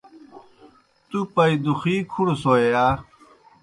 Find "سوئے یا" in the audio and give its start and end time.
2.41-2.85